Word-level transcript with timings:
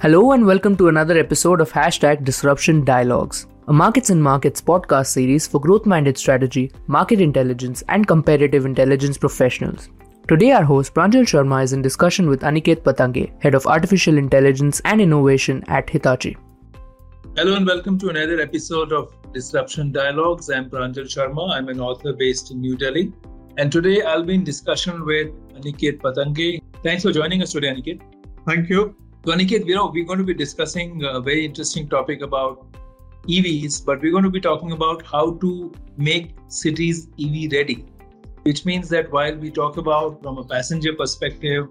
Hello 0.00 0.30
and 0.30 0.46
welcome 0.46 0.76
to 0.76 0.86
another 0.86 1.18
episode 1.18 1.60
of 1.60 1.72
Hashtag 1.72 2.22
Disruption 2.22 2.84
Dialogues, 2.84 3.48
a 3.66 3.72
Markets 3.72 4.10
and 4.10 4.22
Markets 4.22 4.60
podcast 4.60 5.06
series 5.06 5.48
for 5.48 5.60
growth 5.60 5.86
minded 5.86 6.16
strategy, 6.16 6.70
market 6.86 7.20
intelligence, 7.20 7.82
and 7.88 8.06
competitive 8.06 8.64
intelligence 8.64 9.18
professionals. 9.18 9.88
Today, 10.28 10.52
our 10.52 10.62
host 10.62 10.94
Pranjal 10.94 11.24
Sharma 11.24 11.64
is 11.64 11.72
in 11.72 11.82
discussion 11.82 12.28
with 12.28 12.42
Aniket 12.42 12.82
Patange, 12.82 13.32
Head 13.42 13.56
of 13.56 13.66
Artificial 13.66 14.18
Intelligence 14.18 14.80
and 14.84 15.00
Innovation 15.00 15.64
at 15.66 15.90
Hitachi. 15.90 16.36
Hello 17.34 17.56
and 17.56 17.66
welcome 17.66 17.98
to 17.98 18.08
another 18.10 18.40
episode 18.40 18.92
of 18.92 19.12
Disruption 19.32 19.90
Dialogues. 19.90 20.48
I'm 20.48 20.70
Pranjal 20.70 21.10
Sharma. 21.16 21.50
I'm 21.50 21.68
an 21.70 21.80
author 21.80 22.12
based 22.12 22.52
in 22.52 22.60
New 22.60 22.76
Delhi. 22.76 23.12
And 23.56 23.72
today 23.72 24.02
I'll 24.02 24.22
be 24.22 24.34
in 24.34 24.44
discussion 24.44 25.04
with 25.04 25.34
Aniket 25.56 26.00
Patange. 26.00 26.62
Thanks 26.84 27.02
for 27.02 27.10
joining 27.10 27.42
us 27.42 27.50
today, 27.50 27.74
Aniket. 27.74 28.00
Thank 28.46 28.70
you. 28.70 28.94
So, 29.24 29.32
Aniket, 29.32 29.66
you 29.66 29.74
know, 29.74 29.90
we're 29.92 30.04
going 30.04 30.18
to 30.18 30.24
be 30.24 30.34
discussing 30.34 31.02
a 31.04 31.20
very 31.20 31.44
interesting 31.44 31.88
topic 31.88 32.22
about 32.22 32.66
EVs, 33.28 33.84
but 33.84 34.00
we're 34.00 34.12
going 34.12 34.24
to 34.24 34.30
be 34.30 34.40
talking 34.40 34.72
about 34.72 35.04
how 35.04 35.32
to 35.34 35.72
make 35.96 36.34
cities 36.48 37.08
EV 37.20 37.52
ready, 37.52 37.84
which 38.44 38.64
means 38.64 38.88
that 38.88 39.10
while 39.10 39.34
we 39.36 39.50
talk 39.50 39.76
about 39.76 40.22
from 40.22 40.38
a 40.38 40.44
passenger 40.44 40.94
perspective 40.94 41.68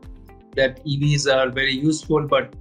that 0.56 0.86
EVs 0.86 1.34
are 1.34 1.50
very 1.50 1.73
useful, 1.73 2.28
but 2.28 2.54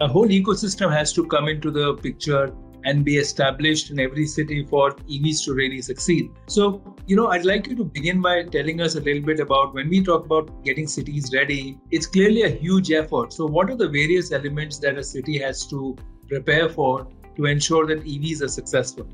a 0.00 0.08
whole 0.08 0.28
ecosystem 0.28 0.92
has 0.92 1.12
to 1.12 1.26
come 1.26 1.48
into 1.48 1.70
the 1.70 1.94
picture 1.94 2.52
and 2.84 3.04
be 3.04 3.16
established 3.16 3.90
in 3.90 4.00
every 4.00 4.26
city 4.26 4.64
for 4.64 4.92
EVs 4.92 5.44
to 5.44 5.54
really 5.54 5.82
succeed. 5.82 6.30
So, 6.46 6.82
you 7.06 7.16
know, 7.16 7.28
I'd 7.28 7.44
like 7.44 7.66
you 7.66 7.76
to 7.76 7.84
begin 7.84 8.20
by 8.20 8.44
telling 8.44 8.80
us 8.80 8.94
a 8.94 9.00
little 9.00 9.22
bit 9.22 9.40
about 9.40 9.74
when 9.74 9.88
we 9.88 10.02
talk 10.02 10.24
about 10.24 10.64
getting 10.64 10.86
cities 10.86 11.32
ready, 11.32 11.78
it's 11.90 12.06
clearly 12.06 12.42
a 12.42 12.48
huge 12.48 12.90
effort. 12.90 13.32
So, 13.32 13.46
what 13.46 13.70
are 13.70 13.76
the 13.76 13.88
various 13.88 14.32
elements 14.32 14.78
that 14.78 14.98
a 14.98 15.04
city 15.04 15.38
has 15.38 15.66
to 15.66 15.96
prepare 16.28 16.68
for 16.68 17.06
to 17.36 17.44
ensure 17.46 17.86
that 17.86 18.04
EVs 18.04 18.42
are 18.42 18.48
successful? 18.48 19.06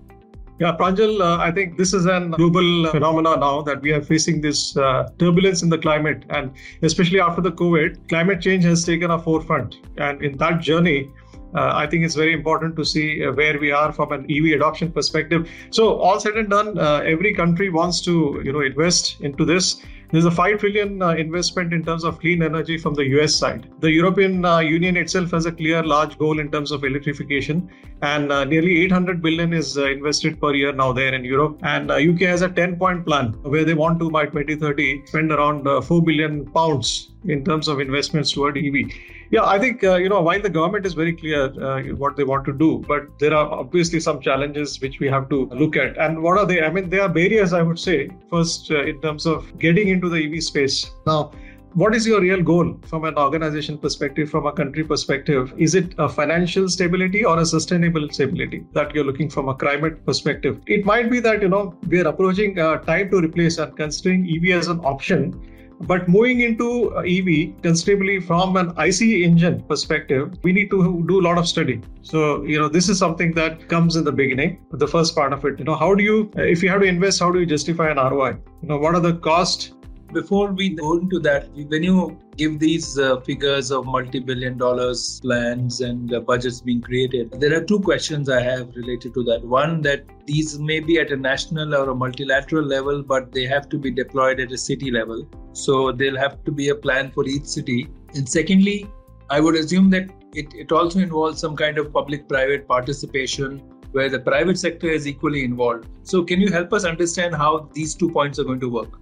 Yeah, 0.61 0.77
Pranjal, 0.77 1.21
uh, 1.21 1.39
I 1.41 1.53
think 1.53 1.79
this 1.79 1.95
is 1.95 2.07
an 2.07 2.33
global 2.33 2.91
phenomenon 2.91 3.39
now 3.39 3.63
that 3.63 3.81
we 3.81 3.93
are 3.93 4.03
facing 4.03 4.41
this 4.41 4.77
uh, 4.77 5.09
turbulence 5.17 5.63
in 5.63 5.69
the 5.69 5.79
climate. 5.79 6.25
And 6.31 6.51
especially 6.83 7.21
after 7.21 7.41
the 7.41 7.53
COVID, 7.53 8.09
climate 8.09 8.41
change 8.41 8.65
has 8.65 8.85
taken 8.85 9.13
a 9.13 9.23
forefront. 9.23 9.79
And 9.99 10.21
in 10.21 10.37
that 10.39 10.61
journey, 10.61 11.13
uh, 11.55 11.73
I 11.75 11.87
think 11.87 12.05
it's 12.05 12.15
very 12.15 12.33
important 12.33 12.77
to 12.77 12.85
see 12.85 13.25
uh, 13.25 13.33
where 13.33 13.59
we 13.59 13.73
are 13.73 13.93
from 13.93 14.13
an 14.13 14.27
EV 14.31 14.57
adoption 14.57 14.93
perspective. 14.93 15.49
So 15.71 15.99
all 15.99 16.21
said 16.21 16.35
and 16.35 16.51
done, 16.51 16.79
uh, 16.79 17.01
every 17.05 17.35
country 17.35 17.71
wants 17.71 18.01
to 18.03 18.41
you 18.45 18.53
know 18.53 18.61
invest 18.61 19.21
into 19.21 19.45
this. 19.45 19.83
There's 20.11 20.25
a 20.25 20.31
five 20.31 20.61
trillion 20.61 21.03
uh, 21.03 21.11
investment 21.11 21.75
in 21.75 21.85
terms 21.85 22.03
of 22.03 22.19
clean 22.19 22.43
energy 22.43 22.79
from 22.79 22.95
the 22.95 23.05
US 23.19 23.35
side. 23.35 23.69
The 23.81 23.91
European 23.91 24.43
uh, 24.43 24.61
Union 24.61 24.97
itself 24.97 25.33
has 25.33 25.45
a 25.45 25.53
clear 25.53 25.83
large 25.83 26.17
goal 26.17 26.41
in 26.41 26.51
terms 26.51 26.71
of 26.73 26.83
electrification, 26.83 27.69
and 28.01 28.33
uh, 28.33 28.45
nearly 28.45 28.85
800 28.85 29.21
billion 29.21 29.53
is 29.53 29.77
invested 29.77 30.41
per 30.41 30.55
year 30.55 30.73
now 30.73 30.93
there 30.93 31.13
in 31.13 31.25
Europe. 31.25 31.59
And 31.63 31.91
UK 31.91 32.21
has 32.21 32.41
a 32.41 32.49
10-point 32.49 33.05
plan 33.05 33.35
where 33.43 33.65
they 33.67 33.75
want 33.75 33.99
to 34.01 34.11
by 34.11 34.25
2030 34.25 35.05
spend 35.07 35.31
around 35.31 35.69
4 35.83 36.03
billion 36.03 36.47
pounds 36.53 37.11
in 37.27 37.45
terms 37.45 37.69
of 37.69 37.79
investments 37.79 38.33
toward 38.33 38.57
EV. 38.57 38.91
Yeah, 39.31 39.45
I 39.45 39.59
think 39.59 39.85
uh, 39.85 39.97
you 39.97 40.09
know 40.09 40.23
while 40.23 40.41
the 40.41 40.49
government 40.49 40.87
is 40.87 40.95
very 40.95 41.13
clear 41.13 41.45
uh, 41.63 41.83
what 42.03 42.17
they 42.17 42.25
want 42.25 42.47
to 42.47 42.53
do, 42.53 42.83
but 42.89 43.19
there 43.19 43.35
are 43.35 43.47
obviously 43.53 44.01
some 44.01 44.21
challenges 44.21 44.81
which 44.81 45.01
we 45.01 45.09
have 45.09 45.29
to 45.29 45.47
look 45.49 45.77
at. 45.77 45.99
And 45.99 46.23
what 46.23 46.39
are 46.39 46.47
they? 46.47 46.63
I 46.63 46.71
mean, 46.71 46.89
there 46.89 47.03
are 47.03 47.11
barriers. 47.11 47.53
I 47.53 47.61
would 47.61 47.79
say 47.79 48.09
first 48.31 48.71
uh, 48.71 48.85
in 48.85 49.03
terms 49.03 49.27
of 49.27 49.59
getting 49.59 49.89
into 49.89 50.09
the 50.09 50.25
EV 50.25 50.43
space. 50.43 50.91
Now, 51.07 51.33
what 51.75 51.95
is 51.95 52.07
your 52.07 52.23
real 52.23 52.43
goal 52.43 52.81
from 52.87 53.05
an 53.05 53.19
organization 53.19 53.77
perspective, 53.77 54.31
from 54.31 54.47
a 54.47 54.53
country 54.53 54.83
perspective? 54.83 55.53
Is 55.59 55.75
it 55.75 55.95
a 55.99 56.09
financial 56.09 56.67
stability 56.71 57.23
or 57.23 57.39
a 57.39 57.45
sustainable 57.45 58.09
stability 58.11 58.65
that 58.73 58.95
you're 58.95 59.05
looking 59.05 59.29
from 59.29 59.51
a 59.51 59.55
climate 59.55 60.07
perspective? 60.07 60.59
It 60.67 60.87
might 60.87 61.11
be 61.11 61.21
that 61.21 61.43
you 61.43 61.51
know 61.51 61.75
we 61.87 62.01
are 62.01 62.09
approaching 62.09 62.59
uh, 62.59 62.79
time 62.79 63.11
to 63.11 63.21
replace 63.21 63.59
and 63.59 63.77
considering 63.77 64.27
EV 64.27 64.59
as 64.59 64.69
an 64.69 64.81
option 64.81 65.39
but 65.83 66.09
moving 66.09 66.41
into 66.41 66.95
uh, 66.97 67.01
EV, 67.01 67.63
considerably 67.63 68.21
from 68.21 68.57
an 68.57 68.73
IC 68.79 69.01
engine 69.03 69.63
perspective, 69.63 70.37
we 70.43 70.53
need 70.53 70.71
to 70.71 71.05
do 71.07 71.21
a 71.21 71.23
lot 71.23 71.39
of 71.39 71.47
study. 71.47 71.81
So, 72.03 72.43
you 72.43 72.59
know, 72.59 72.69
this 72.69 72.89
is 72.89 72.99
something 72.99 73.33
that 73.35 73.69
comes 73.69 73.97
in 73.97 74.05
the 74.05 74.13
beginning, 74.13 74.65
the 74.73 74.89
first 74.89 75.15
part 75.15 75.33
of 75.33 75.45
it. 75.45 75.59
You 75.59 75.65
know, 75.65 75.77
how 75.77 75.95
do 75.95 76.03
you, 76.03 76.31
if 76.37 76.63
you 76.63 76.69
have 76.71 76.81
to 76.81 76.87
invest, 76.87 77.21
how 77.21 77.31
do 77.31 77.41
you 77.41 77.47
justify 77.47 77.91
an 77.91 77.97
ROI? 77.99 78.39
You 78.63 78.69
know, 78.69 78.79
what 78.79 78.95
are 78.95 79.01
the 79.01 79.17
cost 79.19 79.75
before 80.13 80.53
we 80.53 80.71
go 80.71 80.99
into 80.99 81.21
that, 81.21 81.49
when 81.55 81.83
you 81.83 82.19
give 82.39 82.59
these 82.61 82.99
uh, 82.99 83.21
figures 83.21 83.71
of 83.73 83.85
multi-billion 83.85 84.57
dollars 84.57 85.21
plans 85.21 85.81
and 85.81 86.15
uh, 86.15 86.21
budgets 86.21 86.61
being 86.61 86.81
created, 86.81 87.33
there 87.33 87.55
are 87.59 87.65
two 87.65 87.81
questions 87.81 88.31
I 88.31 88.41
have 88.41 88.69
related 88.77 89.13
to 89.15 89.25
that. 89.25 89.43
One, 89.43 89.83
that 89.83 90.05
these 90.25 90.59
may 90.59 90.79
be 90.79 91.01
at 91.01 91.11
a 91.11 91.17
national 91.17 91.75
or 91.75 91.91
a 91.91 91.95
multilateral 91.95 92.65
level, 92.65 93.03
but 93.03 93.33
they 93.33 93.45
have 93.47 93.69
to 93.71 93.79
be 93.79 93.91
deployed 93.91 94.39
at 94.39 94.53
a 94.53 94.59
city 94.59 94.93
level. 94.93 95.29
So 95.53 95.91
there'll 95.91 96.19
have 96.19 96.45
to 96.45 96.53
be 96.53 96.69
a 96.69 96.77
plan 96.77 97.11
for 97.11 97.27
each 97.27 97.47
city. 97.47 97.89
And 98.15 98.29
secondly, 98.29 98.89
I 99.31 99.41
would 99.41 99.57
assume 99.57 99.91
that 99.91 100.09
it, 100.33 100.55
it 100.55 100.71
also 100.71 101.01
involves 101.01 101.41
some 101.41 101.57
kind 101.57 101.77
of 101.77 101.93
public-private 101.93 102.69
participation 102.69 103.59
where 103.93 104.09
the 104.09 104.21
private 104.21 104.59
sector 104.59 104.89
is 104.89 105.09
equally 105.09 105.45
involved. 105.45 105.89
So 106.05 106.23
can 106.23 106.41
you 106.41 106.53
help 106.53 106.73
us 106.73 106.85
understand 106.85 107.35
how 107.35 107.69
these 107.73 107.95
two 107.95 108.11
points 108.11 108.39
are 108.39 108.45
going 108.45 108.61
to 108.61 108.69
work? 108.69 109.01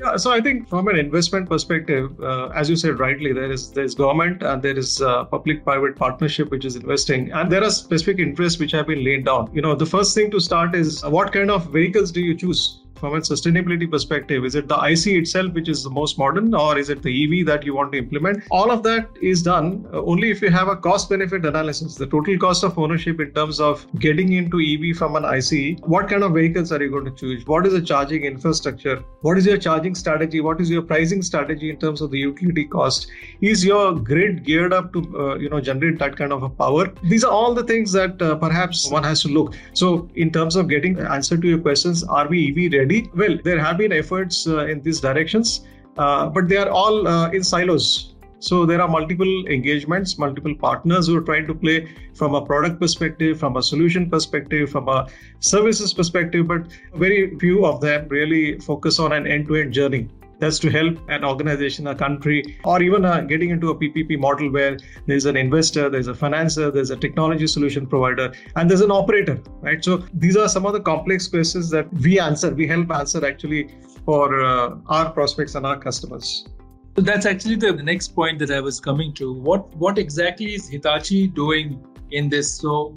Yeah, 0.00 0.16
so 0.16 0.32
I 0.32 0.40
think 0.40 0.68
from 0.68 0.88
an 0.88 0.98
investment 0.98 1.48
perspective, 1.48 2.20
uh, 2.20 2.48
as 2.48 2.68
you 2.68 2.76
said 2.76 2.98
rightly, 2.98 3.32
there 3.32 3.52
is 3.52 3.70
there 3.70 3.84
is 3.84 3.94
government 3.94 4.42
and 4.42 4.62
there 4.62 4.76
is 4.76 5.00
uh, 5.00 5.24
public-private 5.24 5.96
partnership 5.96 6.50
which 6.50 6.64
is 6.64 6.76
investing, 6.76 7.30
and 7.32 7.52
there 7.52 7.62
are 7.62 7.70
specific 7.70 8.18
interests 8.18 8.58
which 8.58 8.72
have 8.72 8.86
been 8.86 9.04
laid 9.04 9.26
down. 9.26 9.50
You 9.54 9.62
know, 9.62 9.74
the 9.74 9.86
first 9.86 10.14
thing 10.14 10.30
to 10.32 10.40
start 10.40 10.74
is 10.74 11.04
what 11.04 11.32
kind 11.32 11.50
of 11.50 11.70
vehicles 11.70 12.10
do 12.10 12.20
you 12.20 12.34
choose? 12.34 12.81
From 13.02 13.14
a 13.16 13.20
sustainability 13.20 13.90
perspective? 13.90 14.44
Is 14.44 14.54
it 14.54 14.68
the 14.68 14.78
IC 14.90 15.06
itself 15.20 15.52
which 15.54 15.68
is 15.68 15.82
the 15.82 15.90
most 15.90 16.18
modern, 16.18 16.54
or 16.54 16.78
is 16.78 16.88
it 16.88 17.02
the 17.02 17.12
EV 17.22 17.44
that 17.46 17.64
you 17.66 17.74
want 17.74 17.90
to 17.92 17.98
implement? 17.98 18.44
All 18.50 18.70
of 18.70 18.84
that 18.84 19.08
is 19.20 19.42
done 19.42 19.84
uh, 19.92 20.02
only 20.12 20.30
if 20.30 20.40
you 20.40 20.50
have 20.50 20.68
a 20.68 20.76
cost 20.76 21.10
benefit 21.10 21.44
analysis, 21.44 21.96
the 21.96 22.06
total 22.06 22.38
cost 22.38 22.62
of 22.68 22.78
ownership 22.78 23.20
in 23.24 23.32
terms 23.38 23.58
of 23.58 23.84
getting 23.98 24.32
into 24.34 24.60
EV 24.60 24.96
from 24.96 25.16
an 25.16 25.24
IC. 25.38 25.80
What 25.94 26.08
kind 26.08 26.22
of 26.22 26.34
vehicles 26.34 26.70
are 26.70 26.80
you 26.80 26.90
going 26.90 27.04
to 27.06 27.16
choose? 27.22 27.44
What 27.54 27.66
is 27.66 27.72
the 27.72 27.82
charging 27.82 28.24
infrastructure? 28.24 29.02
What 29.22 29.36
is 29.36 29.46
your 29.46 29.58
charging 29.66 29.96
strategy? 29.96 30.40
What 30.40 30.60
is 30.60 30.70
your 30.70 30.82
pricing 30.92 31.22
strategy 31.22 31.70
in 31.70 31.78
terms 31.78 32.02
of 32.02 32.12
the 32.12 32.20
utility 32.20 32.66
cost? 32.76 33.08
Is 33.40 33.64
your 33.64 33.96
grid 34.12 34.44
geared 34.44 34.72
up 34.72 34.92
to 34.92 35.02
uh, 35.24 35.34
you 35.46 35.50
know 35.50 35.60
generate 35.60 35.98
that 36.04 36.16
kind 36.22 36.32
of 36.38 36.44
a 36.44 36.52
power? 36.62 36.86
These 37.02 37.24
are 37.24 37.32
all 37.40 37.52
the 37.60 37.66
things 37.72 37.98
that 38.00 38.22
uh, 38.22 38.36
perhaps 38.46 38.88
one 38.96 39.02
has 39.10 39.22
to 39.22 39.28
look. 39.40 39.56
So 39.72 40.08
in 40.14 40.32
terms 40.38 40.54
of 40.54 40.68
getting 40.68 41.00
answer 41.18 41.36
to 41.36 41.52
your 41.54 41.62
questions, 41.68 42.04
are 42.04 42.28
we 42.28 42.40
EV 42.50 42.72
ready? 42.78 42.91
Already? 42.92 43.10
Well, 43.14 43.38
there 43.42 43.58
have 43.58 43.78
been 43.78 43.92
efforts 43.92 44.46
uh, 44.46 44.66
in 44.66 44.82
these 44.82 45.00
directions, 45.00 45.66
uh, 45.96 46.28
but 46.28 46.48
they 46.48 46.56
are 46.56 46.68
all 46.68 47.06
uh, 47.06 47.30
in 47.30 47.42
silos. 47.42 48.14
So 48.38 48.66
there 48.66 48.82
are 48.82 48.88
multiple 48.88 49.46
engagements, 49.46 50.18
multiple 50.18 50.54
partners 50.54 51.06
who 51.06 51.16
are 51.16 51.20
trying 51.20 51.46
to 51.46 51.54
play 51.54 51.88
from 52.14 52.34
a 52.34 52.44
product 52.44 52.80
perspective, 52.80 53.38
from 53.38 53.56
a 53.56 53.62
solution 53.62 54.10
perspective, 54.10 54.68
from 54.70 54.88
a 54.88 55.06
services 55.38 55.94
perspective, 55.94 56.48
but 56.48 56.66
very 56.94 57.38
few 57.38 57.64
of 57.64 57.80
them 57.80 58.08
really 58.08 58.58
focus 58.58 58.98
on 58.98 59.12
an 59.12 59.28
end-to-end 59.28 59.72
journey 59.72 60.08
that's 60.42 60.58
to 60.58 60.70
help 60.70 60.98
an 61.08 61.24
organization, 61.24 61.86
a 61.86 61.94
country, 61.94 62.58
or 62.64 62.82
even 62.82 63.04
uh, 63.04 63.20
getting 63.20 63.50
into 63.50 63.70
a 63.70 63.76
PPP 63.76 64.18
model 64.18 64.50
where 64.50 64.76
there's 65.06 65.24
an 65.24 65.36
investor, 65.36 65.88
there's 65.88 66.08
a 66.08 66.12
financer, 66.12 66.72
there's 66.74 66.90
a 66.90 66.96
technology 66.96 67.46
solution 67.46 67.86
provider, 67.86 68.32
and 68.56 68.68
there's 68.68 68.80
an 68.80 68.90
operator, 68.90 69.40
right? 69.60 69.84
So 69.84 69.98
these 70.12 70.36
are 70.36 70.48
some 70.48 70.66
of 70.66 70.72
the 70.72 70.80
complex 70.80 71.28
questions 71.28 71.70
that 71.70 71.92
we 71.94 72.18
answer, 72.18 72.52
we 72.52 72.66
help 72.66 72.90
answer 72.90 73.24
actually 73.24 73.70
for 74.04 74.42
uh, 74.42 74.74
our 74.86 75.12
prospects 75.12 75.54
and 75.54 75.64
our 75.64 75.78
customers. 75.78 76.44
So 76.96 77.02
that's 77.02 77.24
actually 77.24 77.56
the 77.56 77.72
next 77.74 78.08
point 78.08 78.40
that 78.40 78.50
I 78.50 78.60
was 78.60 78.80
coming 78.80 79.14
to. 79.14 79.32
What 79.32 79.74
what 79.76 79.96
exactly 79.96 80.54
is 80.54 80.68
Hitachi 80.68 81.28
doing 81.28 81.82
in 82.10 82.28
this? 82.28 82.52
So 82.56 82.94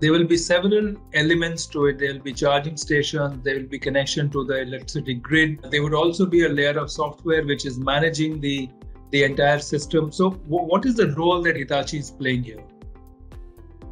there 0.00 0.12
will 0.12 0.24
be 0.24 0.36
several 0.36 0.94
elements 1.12 1.66
to 1.66 1.86
it. 1.86 1.98
There 1.98 2.12
will 2.12 2.20
be 2.20 2.32
charging 2.32 2.76
stations, 2.76 3.42
there 3.42 3.56
will 3.56 3.66
be 3.66 3.78
connection 3.78 4.30
to 4.30 4.44
the 4.44 4.62
electricity 4.62 5.14
grid. 5.14 5.60
There 5.70 5.82
would 5.82 5.94
also 5.94 6.24
be 6.24 6.44
a 6.44 6.48
layer 6.48 6.78
of 6.78 6.90
software 6.90 7.44
which 7.44 7.66
is 7.66 7.78
managing 7.78 8.40
the, 8.40 8.68
the 9.10 9.24
entire 9.24 9.58
system. 9.58 10.12
So, 10.12 10.30
w- 10.30 10.66
what 10.66 10.86
is 10.86 10.94
the 10.94 11.08
role 11.14 11.42
that 11.42 11.56
Hitachi 11.56 11.98
is 11.98 12.10
playing 12.12 12.44
here? 12.44 12.62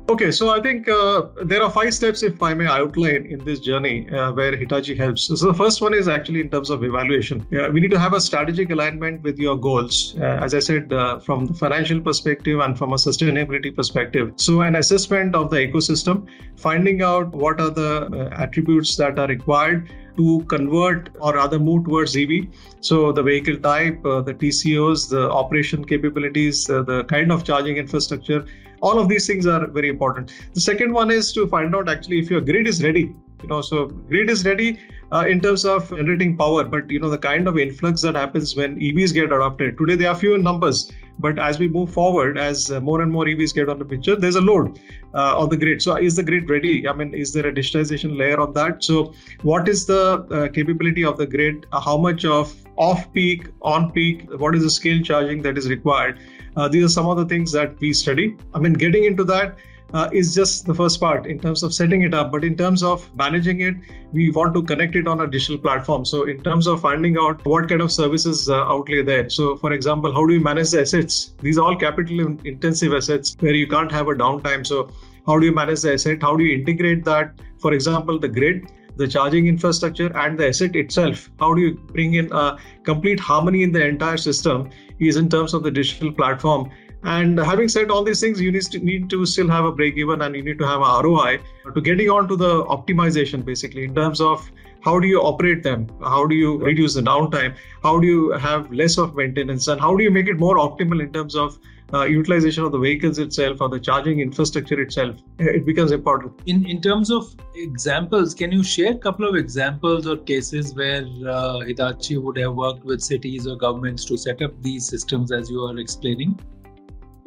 Okay, 0.08 0.30
so 0.30 0.50
I 0.50 0.60
think 0.60 0.88
uh, 0.88 1.22
there 1.42 1.60
are 1.64 1.68
five 1.68 1.92
steps, 1.92 2.22
if 2.22 2.40
I 2.40 2.54
may 2.54 2.66
outline, 2.66 3.26
in 3.26 3.44
this 3.44 3.58
journey 3.58 4.08
uh, 4.10 4.30
where 4.32 4.56
Hitachi 4.56 4.94
helps. 4.94 5.26
So 5.26 5.34
the 5.34 5.52
first 5.52 5.82
one 5.82 5.94
is 5.94 6.06
actually 6.06 6.40
in 6.42 6.48
terms 6.48 6.70
of 6.70 6.84
evaluation. 6.84 7.44
Yeah, 7.50 7.68
we 7.68 7.80
need 7.80 7.90
to 7.90 7.98
have 7.98 8.12
a 8.12 8.20
strategic 8.20 8.70
alignment 8.70 9.24
with 9.24 9.36
your 9.36 9.56
goals, 9.56 10.14
uh, 10.20 10.38
as 10.44 10.54
I 10.54 10.60
said, 10.60 10.92
uh, 10.92 11.18
from 11.18 11.46
the 11.46 11.54
financial 11.54 12.00
perspective 12.00 12.60
and 12.60 12.78
from 12.78 12.92
a 12.92 12.96
sustainability 12.96 13.74
perspective. 13.74 14.32
So 14.36 14.60
an 14.60 14.76
assessment 14.76 15.34
of 15.34 15.50
the 15.50 15.56
ecosystem, 15.56 16.28
finding 16.56 17.02
out 17.02 17.32
what 17.32 17.60
are 17.60 17.70
the 17.70 18.06
uh, 18.06 18.40
attributes 18.40 18.94
that 18.98 19.18
are 19.18 19.26
required 19.26 19.90
to 20.18 20.44
convert 20.44 21.10
or 21.18 21.34
rather 21.34 21.58
move 21.58 21.84
towards 21.84 22.16
EV. 22.16 22.46
So 22.80 23.10
the 23.10 23.24
vehicle 23.24 23.56
type, 23.56 24.06
uh, 24.06 24.20
the 24.20 24.34
TCOs, 24.34 25.10
the 25.10 25.28
operation 25.30 25.84
capabilities, 25.84 26.70
uh, 26.70 26.82
the 26.82 27.02
kind 27.04 27.32
of 27.32 27.42
charging 27.42 27.76
infrastructure, 27.76 28.46
all 28.80 28.98
of 28.98 29.08
these 29.08 29.26
things 29.26 29.46
are 29.46 29.66
very 29.66 29.88
important. 29.88 30.32
The 30.54 30.60
second 30.60 30.92
one 30.92 31.10
is 31.10 31.32
to 31.32 31.46
find 31.46 31.74
out 31.74 31.88
actually 31.88 32.18
if 32.18 32.30
your 32.30 32.40
grid 32.40 32.66
is 32.66 32.82
ready. 32.82 33.14
You 33.42 33.48
know, 33.48 33.60
so 33.60 33.86
grid 33.86 34.30
is 34.30 34.44
ready 34.44 34.78
uh, 35.12 35.26
in 35.28 35.40
terms 35.40 35.64
of 35.64 35.88
generating 35.90 36.36
power, 36.36 36.64
but 36.64 36.90
you 36.90 36.98
know 36.98 37.10
the 37.10 37.18
kind 37.18 37.46
of 37.46 37.58
influx 37.58 38.02
that 38.02 38.14
happens 38.14 38.56
when 38.56 38.78
EVs 38.80 39.12
get 39.14 39.26
adopted. 39.26 39.78
Today 39.78 39.94
they 39.94 40.06
are 40.06 40.14
few 40.14 40.34
in 40.34 40.42
numbers, 40.42 40.90
but 41.18 41.38
as 41.38 41.58
we 41.58 41.68
move 41.68 41.92
forward, 41.92 42.38
as 42.38 42.70
uh, 42.70 42.80
more 42.80 43.00
and 43.02 43.10
more 43.10 43.24
EVs 43.24 43.54
get 43.54 43.68
on 43.68 43.78
the 43.78 43.84
picture, 43.84 44.16
there's 44.16 44.36
a 44.36 44.40
load 44.40 44.78
uh, 45.14 45.38
on 45.38 45.48
the 45.48 45.56
grid. 45.56 45.80
So 45.82 45.96
is 45.96 46.16
the 46.16 46.22
grid 46.22 46.50
ready? 46.50 46.86
I 46.88 46.92
mean, 46.92 47.14
is 47.14 47.32
there 47.32 47.46
a 47.46 47.52
digitization 47.52 48.18
layer 48.18 48.38
on 48.40 48.52
that? 48.54 48.84
So 48.84 49.14
what 49.42 49.68
is 49.68 49.86
the 49.86 50.26
uh, 50.30 50.48
capability 50.52 51.04
of 51.04 51.16
the 51.16 51.26
grid? 51.26 51.66
how 51.72 51.96
much 51.96 52.24
of 52.24 52.54
off 52.76 53.12
peak, 53.12 53.48
on 53.62 53.92
peak? 53.92 54.28
What 54.38 54.54
is 54.54 54.62
the 54.62 54.70
scale 54.70 55.02
charging 55.02 55.42
that 55.42 55.56
is 55.56 55.68
required? 55.68 56.18
Uh, 56.56 56.68
these 56.68 56.84
are 56.84 56.88
some 56.88 57.06
of 57.06 57.16
the 57.16 57.26
things 57.26 57.52
that 57.52 57.78
we 57.80 57.92
study. 57.92 58.36
I 58.54 58.58
mean, 58.58 58.72
getting 58.72 59.04
into 59.04 59.24
that 59.24 59.56
uh, 59.94 60.08
is 60.12 60.34
just 60.34 60.66
the 60.66 60.74
first 60.74 61.00
part 61.00 61.26
in 61.26 61.38
terms 61.38 61.62
of 61.62 61.72
setting 61.72 62.02
it 62.02 62.14
up. 62.14 62.32
But 62.32 62.44
in 62.44 62.56
terms 62.56 62.82
of 62.82 63.08
managing 63.14 63.60
it, 63.60 63.76
we 64.12 64.30
want 64.30 64.54
to 64.54 64.62
connect 64.62 64.96
it 64.96 65.06
on 65.06 65.20
a 65.20 65.26
digital 65.26 65.58
platform. 65.58 66.04
So 66.04 66.24
in 66.24 66.42
terms 66.42 66.66
of 66.66 66.80
finding 66.80 67.16
out 67.18 67.44
what 67.44 67.68
kind 67.68 67.80
of 67.80 67.92
services 67.92 68.48
uh, 68.48 68.64
outlay 68.64 69.02
there. 69.02 69.28
So 69.30 69.56
for 69.56 69.72
example, 69.72 70.12
how 70.12 70.26
do 70.26 70.34
you 70.34 70.40
manage 70.40 70.70
the 70.70 70.82
assets? 70.82 71.34
These 71.40 71.58
are 71.58 71.64
all 71.64 71.76
capital 71.76 72.36
intensive 72.44 72.92
assets 72.92 73.36
where 73.40 73.54
you 73.54 73.66
can't 73.66 73.92
have 73.92 74.08
a 74.08 74.14
downtime. 74.14 74.66
So 74.66 74.90
how 75.26 75.38
do 75.38 75.46
you 75.46 75.52
manage 75.52 75.82
the 75.82 75.94
asset? 75.94 76.22
How 76.22 76.36
do 76.36 76.44
you 76.44 76.58
integrate 76.58 77.04
that? 77.04 77.32
For 77.58 77.72
example, 77.72 78.18
the 78.18 78.28
grid 78.28 78.70
the 78.96 79.06
charging 79.06 79.46
infrastructure 79.46 80.10
and 80.16 80.38
the 80.38 80.48
asset 80.48 80.74
itself 80.74 81.30
how 81.38 81.52
do 81.54 81.60
you 81.60 81.74
bring 81.92 82.14
in 82.14 82.32
a 82.32 82.56
complete 82.82 83.20
harmony 83.20 83.62
in 83.62 83.70
the 83.70 83.86
entire 83.86 84.16
system 84.16 84.70
is 84.98 85.16
in 85.16 85.28
terms 85.28 85.52
of 85.52 85.62
the 85.62 85.70
digital 85.70 86.10
platform 86.10 86.70
and 87.06 87.38
having 87.38 87.68
said 87.68 87.88
all 87.88 88.02
these 88.02 88.20
things, 88.20 88.40
you 88.40 88.50
need 88.50 88.62
to, 88.62 88.78
need 88.80 89.08
to 89.10 89.24
still 89.26 89.48
have 89.48 89.64
a 89.64 89.70
break 89.70 89.96
even 89.96 90.22
and 90.22 90.34
you 90.34 90.42
need 90.42 90.58
to 90.58 90.66
have 90.66 90.80
a 90.80 91.02
ROI 91.04 91.38
to 91.72 91.80
getting 91.80 92.10
on 92.10 92.26
to 92.26 92.34
the 92.34 92.64
optimization 92.64 93.44
basically 93.44 93.84
in 93.84 93.94
terms 93.94 94.20
of 94.20 94.50
how 94.82 94.98
do 94.98 95.06
you 95.06 95.20
operate 95.20 95.62
them? 95.62 95.86
How 96.00 96.26
do 96.26 96.34
you 96.34 96.58
reduce 96.58 96.94
the 96.94 97.02
downtime? 97.02 97.54
How 97.84 98.00
do 98.00 98.06
you 98.08 98.32
have 98.32 98.72
less 98.72 98.98
of 98.98 99.14
maintenance? 99.14 99.68
And 99.68 99.80
how 99.80 99.96
do 99.96 100.02
you 100.02 100.10
make 100.10 100.26
it 100.26 100.38
more 100.38 100.56
optimal 100.56 101.00
in 101.00 101.12
terms 101.12 101.36
of 101.36 101.58
uh, 101.94 102.04
utilization 102.04 102.64
of 102.64 102.72
the 102.72 102.78
vehicles 102.78 103.20
itself 103.20 103.60
or 103.60 103.68
the 103.68 103.78
charging 103.78 104.18
infrastructure 104.18 104.80
itself? 104.80 105.16
It 105.38 105.64
becomes 105.64 105.92
important. 105.92 106.32
In, 106.46 106.66
in 106.66 106.80
terms 106.80 107.12
of 107.12 107.34
examples, 107.54 108.34
can 108.34 108.50
you 108.50 108.64
share 108.64 108.92
a 108.92 108.98
couple 108.98 109.28
of 109.28 109.36
examples 109.36 110.08
or 110.08 110.16
cases 110.16 110.74
where 110.74 111.06
uh, 111.28 111.60
Hitachi 111.60 112.18
would 112.18 112.38
have 112.38 112.54
worked 112.54 112.84
with 112.84 113.00
cities 113.00 113.46
or 113.46 113.56
governments 113.56 114.04
to 114.06 114.16
set 114.16 114.42
up 114.42 114.60
these 114.60 114.88
systems 114.88 115.30
as 115.30 115.48
you 115.48 115.64
are 115.64 115.78
explaining? 115.78 116.36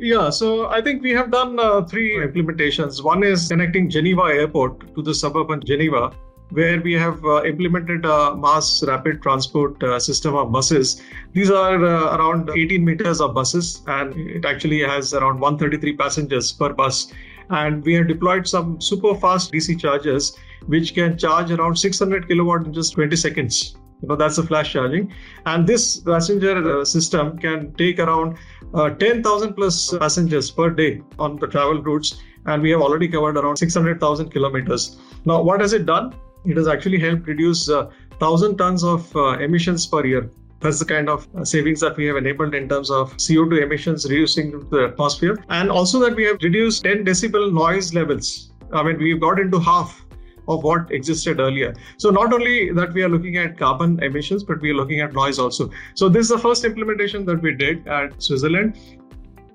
Yeah, 0.02 0.30
so 0.30 0.70
I 0.70 0.82
think 0.82 1.04
we 1.04 1.12
have 1.12 1.30
done 1.30 1.60
uh, 1.60 1.82
three 1.84 2.16
implementations. 2.20 3.04
One 3.04 3.22
is 3.22 3.50
connecting 3.50 3.90
Geneva 3.90 4.22
Airport 4.34 4.96
to 4.96 5.02
the 5.02 5.14
suburban 5.14 5.60
Geneva, 5.66 6.14
where 6.52 6.80
we 6.80 6.94
have 6.94 7.24
uh, 7.26 7.44
implemented 7.44 8.06
a 8.06 8.34
mass 8.34 8.82
rapid 8.88 9.22
transport 9.22 9.84
uh, 9.84 10.00
system 10.00 10.36
of 10.36 10.54
buses. 10.54 11.02
These 11.34 11.52
are 11.52 11.84
uh, 11.84 12.16
around 12.16 12.50
18 12.50 12.86
meters 12.86 13.20
of 13.20 13.34
buses, 13.34 13.82
and 13.88 14.16
it 14.16 14.46
actually 14.46 14.80
has 14.84 15.14
around 15.14 15.42
133 15.42 15.98
passengers 15.98 16.54
per 16.54 16.72
bus. 16.72 17.12
And 17.50 17.84
we 17.84 17.94
have 17.96 18.08
deployed 18.08 18.48
some 18.48 18.80
super 18.80 19.14
fast 19.16 19.52
DC 19.52 19.82
chargers, 19.82 20.38
which 20.68 20.94
can 20.94 21.18
charge 21.18 21.52
around 21.52 21.76
600 21.76 22.30
kilowatt 22.30 22.66
in 22.66 22.74
just 22.74 22.94
20 22.94 23.18
seconds 23.18 23.76
you 24.02 24.08
know 24.08 24.16
that's 24.16 24.38
a 24.38 24.44
flash 24.44 24.74
charging. 24.74 25.12
And 25.46 25.68
this 25.68 25.98
passenger 25.98 26.80
uh, 26.80 26.86
system 26.86 27.38
can 27.38 27.74
take 27.74 28.00
around 28.00 28.38
uh, 28.74 28.90
10000 28.90 29.54
plus 29.54 29.98
passengers 29.98 30.52
per 30.52 30.70
day 30.70 31.02
on 31.18 31.38
the 31.38 31.48
travel 31.48 31.82
routes. 31.82 32.22
And 32.46 32.62
we 32.62 32.72
have 32.72 32.82
already 32.82 33.08
covered 33.08 33.38
around 33.38 33.58
600000 33.58 34.30
kilometers. 34.30 34.98
Now 35.26 35.42
what 35.42 35.60
has 35.62 35.74
it 35.74 35.86
done? 35.86 36.16
It 36.46 36.56
has 36.58 36.68
actually 36.68 37.00
helped 37.00 37.28
reduce 37.28 37.70
uh, 37.70 37.90
1000 38.20 38.58
tons 38.58 38.84
of 38.84 39.14
uh, 39.16 39.38
emissions 39.40 39.86
per 39.86 40.06
year. 40.06 40.32
That's 40.62 40.80
the 40.80 40.86
kind 40.86 41.10
of 41.10 41.28
uh, 41.36 41.46
savings 41.46 41.80
that 41.82 41.96
we 41.96 42.06
have 42.06 42.18
enabled 42.18 42.54
in 42.54 42.68
terms 42.68 42.92
of 42.92 43.16
CO2 43.18 43.62
emissions 43.64 44.10
reducing 44.10 44.68
the 44.70 44.90
atmosphere. 44.92 45.38
And 45.50 45.70
also 45.70 46.00
that 46.00 46.16
we 46.16 46.24
have 46.26 46.38
reduced 46.42 46.84
10 46.84 47.06
decibel 47.06 47.54
noise 47.54 47.94
levels. 47.94 48.52
I 48.74 48.84
mean, 48.84 48.98
we've 48.98 49.20
got 49.20 49.40
into 49.40 49.60
half 49.60 50.06
of 50.50 50.64
what 50.64 50.92
existed 50.92 51.40
earlier. 51.40 51.74
So 51.98 52.10
not 52.10 52.34
only 52.34 52.72
that 52.72 52.94
we 52.94 53.04
are 53.04 53.10
looking 53.10 53.38
at 53.38 53.58
carbon 53.58 54.02
emissions, 54.04 54.44
but 54.44 54.60
we 54.62 54.72
are 54.72 54.74
looking 54.74 55.00
at 55.00 55.14
noise 55.14 55.40
also. 55.40 55.70
So 55.94 56.10
this 56.10 56.24
is 56.24 56.30
the 56.30 56.40
first 56.40 56.66
implementation 56.66 57.26
that 57.26 57.42
we 57.42 57.54
did 57.54 57.88
at 57.88 58.22
Switzerland. 58.22 58.78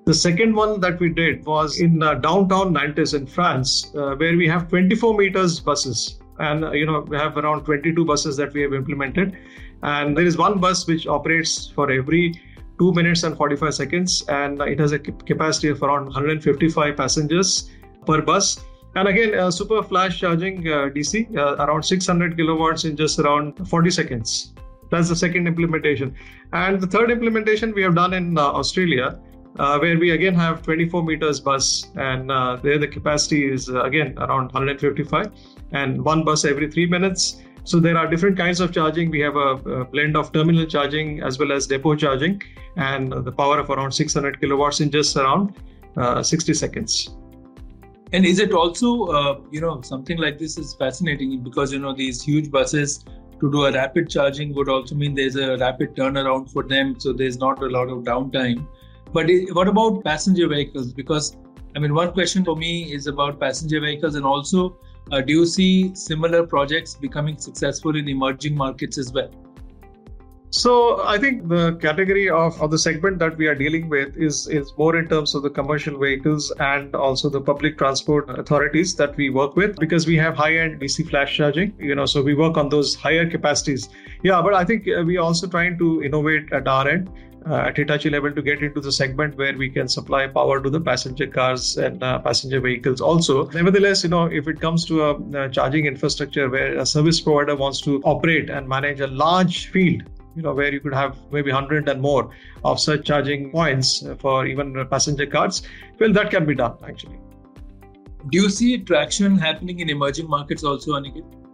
The 0.05 0.13
second 0.13 0.55
one 0.55 0.79
that 0.81 0.99
we 0.99 1.09
did 1.09 1.45
was 1.45 1.79
in 1.81 2.01
uh, 2.01 2.13
downtown 2.15 2.73
Nantes 2.73 3.13
in 3.13 3.27
France, 3.27 3.91
uh, 3.95 4.15
where 4.15 4.37
we 4.37 4.47
have 4.47 4.69
24 4.69 5.17
meters 5.17 5.59
buses. 5.59 6.19
And 6.39 6.65
uh, 6.65 6.71
you 6.71 6.85
know 6.85 6.99
we 7.01 7.17
have 7.17 7.37
around 7.37 7.63
22 7.65 8.05
buses 8.05 8.37
that 8.37 8.53
we 8.53 8.61
have 8.61 8.73
implemented, 8.73 9.37
and 9.83 10.17
there 10.17 10.25
is 10.25 10.37
one 10.37 10.59
bus 10.59 10.85
which 10.85 11.07
operates 11.07 11.67
for 11.67 11.89
every 11.89 12.41
two 12.77 12.91
minutes 12.91 13.23
and 13.23 13.37
45 13.37 13.73
seconds, 13.73 14.23
and 14.27 14.61
it 14.61 14.79
has 14.79 14.91
a 14.91 14.99
capacity 14.99 15.69
of 15.69 15.81
around 15.81 16.05
155 16.05 16.97
passengers 16.97 17.71
per 18.05 18.21
bus 18.21 18.65
and 18.95 19.09
again, 19.09 19.37
uh, 19.37 19.51
super 19.51 19.83
flash 19.83 20.19
charging 20.19 20.59
uh, 20.67 20.89
DC 20.95 21.35
uh, 21.37 21.55
around 21.65 21.83
600 21.83 22.37
kilowatts 22.37 22.85
in 22.85 22.95
just 22.95 23.19
around 23.19 23.67
40 23.67 23.91
seconds. 23.91 24.53
That's 24.89 25.09
the 25.09 25.15
second 25.15 25.47
implementation. 25.47 26.15
And 26.53 26.79
the 26.79 26.87
third 26.87 27.11
implementation 27.11 27.73
we 27.73 27.81
have 27.81 27.95
done 27.95 28.13
in 28.13 28.37
uh, 28.37 28.41
Australia, 28.41 29.19
uh, 29.59 29.79
where 29.79 29.99
we 29.99 30.11
again 30.11 30.33
have 30.35 30.61
24 30.61 31.03
meters 31.03 31.41
bus, 31.41 31.91
and 31.95 32.31
uh, 32.31 32.55
there 32.63 32.77
the 32.77 32.87
capacity 32.87 33.51
is 33.51 33.67
again 33.67 34.17
around 34.17 34.53
155, 34.53 35.31
and 35.73 36.03
one 36.03 36.23
bus 36.23 36.45
every 36.45 36.71
three 36.71 36.85
minutes. 36.85 37.41
So 37.65 37.79
there 37.79 37.97
are 37.97 38.07
different 38.07 38.37
kinds 38.37 38.61
of 38.61 38.71
charging. 38.71 39.09
We 39.09 39.19
have 39.21 39.35
a, 39.35 39.55
a 39.81 39.85
blend 39.85 40.15
of 40.15 40.31
terminal 40.31 40.65
charging 40.67 41.21
as 41.21 41.37
well 41.39 41.51
as 41.51 41.67
depot 41.67 41.95
charging, 41.95 42.41
and 42.77 43.11
the 43.11 43.31
power 43.31 43.59
of 43.59 43.69
around 43.69 43.91
600 43.91 44.39
kilowatts 44.39 44.79
in 44.79 44.89
just 44.89 45.17
around 45.17 45.55
60 46.21 46.53
seconds. 46.53 47.09
And 48.13 48.25
is 48.25 48.39
it 48.39 48.53
also, 48.53 49.05
uh, 49.05 49.39
you 49.51 49.61
know, 49.61 49.81
something 49.81 50.17
like 50.17 50.37
this 50.37 50.57
is 50.57 50.73
fascinating 50.75 51.43
because, 51.43 51.73
you 51.73 51.79
know, 51.79 51.93
these 51.93 52.21
huge 52.21 52.51
buses 52.51 53.03
to 53.39 53.51
do 53.51 53.65
a 53.65 53.71
rapid 53.71 54.09
charging 54.09 54.53
would 54.55 54.69
also 54.69 54.95
mean 54.95 55.15
there's 55.15 55.35
a 55.35 55.57
rapid 55.57 55.95
turnaround 55.95 56.51
for 56.51 56.63
them. 56.63 56.99
So 56.99 57.13
there's 57.13 57.37
not 57.37 57.61
a 57.61 57.67
lot 57.67 57.89
of 57.89 58.03
downtime. 58.03 58.65
But 59.11 59.27
what 59.51 59.67
about 59.67 60.03
passenger 60.03 60.47
vehicles? 60.47 60.93
Because, 60.93 61.35
I 61.75 61.79
mean, 61.79 61.93
one 61.93 62.11
question 62.13 62.45
for 62.45 62.55
me 62.55 62.93
is 62.93 63.07
about 63.07 63.39
passenger 63.39 63.81
vehicles 63.81 64.15
and 64.15 64.25
also 64.25 64.77
uh, 65.11 65.21
do 65.21 65.33
you 65.33 65.45
see 65.45 65.93
similar 65.93 66.45
projects 66.47 66.95
becoming 66.95 67.37
successful 67.37 67.95
in 67.95 68.09
emerging 68.09 68.55
markets 68.55 68.97
as 68.97 69.11
well? 69.11 69.29
So 70.51 71.03
I 71.03 71.17
think 71.17 71.49
the 71.49 71.75
category 71.81 72.29
of, 72.29 72.61
of 72.61 72.71
the 72.71 72.77
segment 72.77 73.19
that 73.19 73.37
we 73.37 73.47
are 73.47 73.55
dealing 73.55 73.89
with 73.89 74.15
is 74.15 74.47
is 74.47 74.71
more 74.77 74.95
in 74.95 75.09
terms 75.09 75.35
of 75.35 75.43
the 75.43 75.49
commercial 75.49 75.99
vehicles 75.99 76.51
and 76.59 76.95
also 76.95 77.29
the 77.29 77.41
public 77.41 77.77
transport 77.77 78.29
authorities 78.29 78.95
that 78.95 79.17
we 79.17 79.29
work 79.29 79.55
with 79.55 79.77
because 79.77 80.07
we 80.07 80.15
have 80.15 80.35
high-end 80.35 80.79
DC 80.79 81.09
flash 81.09 81.35
charging. 81.35 81.73
You 81.77 81.95
know, 81.95 82.05
so 82.05 82.21
we 82.21 82.35
work 82.35 82.57
on 82.57 82.69
those 82.69 82.95
higher 82.95 83.29
capacities. 83.29 83.89
Yeah, 84.23 84.41
but 84.41 84.53
I 84.53 84.63
think 84.63 84.87
uh, 84.87 85.03
we 85.03 85.17
are 85.17 85.23
also 85.23 85.47
trying 85.47 85.77
to 85.79 86.03
innovate 86.03 86.53
at 86.53 86.67
our 86.67 86.87
end. 86.87 87.09
Uh, 87.47 87.57
at 87.57 87.77
Hitachi 87.77 88.09
level 88.09 88.31
to 88.31 88.41
get 88.41 88.63
into 88.63 88.81
the 88.81 88.91
segment 88.91 89.37
where 89.37 89.55
we 89.55 89.69
can 89.69 89.87
supply 89.87 90.25
power 90.25 90.59
to 90.59 90.67
the 90.67 90.81
passenger 90.81 91.27
cars 91.27 91.77
and 91.77 92.01
uh, 92.01 92.17
passenger 92.17 92.59
vehicles 92.59 93.01
also. 93.01 93.47
Nevertheless, 93.49 94.03
you 94.03 94.09
know, 94.09 94.25
if 94.25 94.47
it 94.47 94.59
comes 94.59 94.83
to 94.85 95.03
a, 95.03 95.43
a 95.43 95.49
charging 95.51 95.85
infrastructure 95.85 96.49
where 96.49 96.75
a 96.79 96.85
service 96.87 97.21
provider 97.21 97.55
wants 97.55 97.81
to 97.81 98.01
operate 98.01 98.49
and 98.49 98.67
manage 98.67 98.99
a 98.99 99.05
large 99.05 99.67
field 99.67 100.01
you 100.35 100.41
know 100.41 100.53
where 100.53 100.71
you 100.71 100.79
could 100.79 100.93
have 100.93 101.17
maybe 101.31 101.51
100 101.51 101.89
and 101.89 102.01
more 102.01 102.29
of 102.63 102.79
such 102.79 103.05
charging 103.05 103.51
points 103.51 104.05
for 104.19 104.45
even 104.45 104.85
passenger 104.89 105.25
cars 105.25 105.63
well 105.99 106.13
that 106.13 106.29
can 106.31 106.45
be 106.45 106.55
done 106.55 106.75
actually. 106.87 107.19
Do 108.31 108.41
you 108.41 108.49
see 108.49 108.77
traction 108.79 109.37
happening 109.37 109.79
in 109.79 109.89
emerging 109.89 110.27
markets 110.27 110.63
also 110.63 110.93
aniket 110.93 111.44